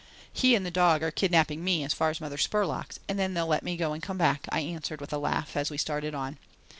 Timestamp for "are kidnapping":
1.03-1.63